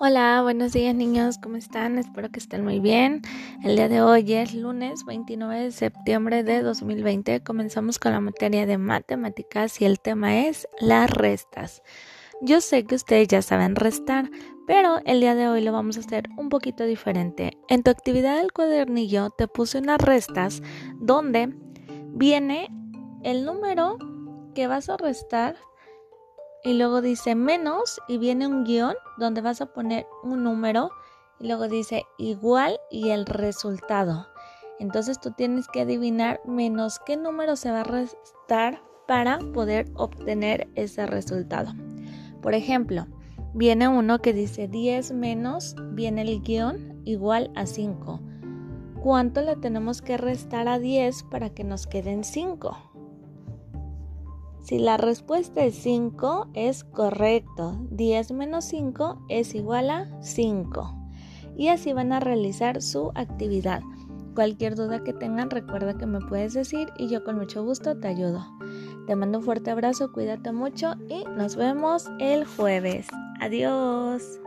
[0.00, 1.98] Hola, buenos días niños, ¿cómo están?
[1.98, 3.22] Espero que estén muy bien.
[3.64, 7.42] El día de hoy es lunes 29 de septiembre de 2020.
[7.42, 11.82] Comenzamos con la materia de matemáticas y el tema es las restas.
[12.40, 14.30] Yo sé que ustedes ya saben restar,
[14.68, 17.58] pero el día de hoy lo vamos a hacer un poquito diferente.
[17.68, 20.62] En tu actividad del cuadernillo te puse unas restas
[21.00, 21.52] donde
[22.12, 22.68] viene
[23.24, 23.98] el número
[24.54, 25.56] que vas a restar
[26.64, 30.90] y luego dice menos y viene un guion donde vas a poner un número
[31.38, 34.26] y luego dice igual y el resultado.
[34.78, 40.68] Entonces tú tienes que adivinar menos qué número se va a restar para poder obtener
[40.74, 41.72] ese resultado.
[42.42, 43.06] Por ejemplo,
[43.54, 48.20] viene uno que dice 10 menos, viene el guion igual a 5.
[49.02, 52.76] ¿Cuánto le tenemos que restar a 10 para que nos queden 5?
[54.62, 57.78] Si la respuesta es 5, es correcto.
[57.90, 60.94] 10 menos 5 es igual a 5.
[61.56, 63.80] Y así van a realizar su actividad.
[64.34, 68.08] Cualquier duda que tengan, recuerda que me puedes decir y yo con mucho gusto te
[68.08, 68.46] ayudo.
[69.06, 73.08] Te mando un fuerte abrazo, cuídate mucho y nos vemos el jueves.
[73.40, 74.38] Adiós.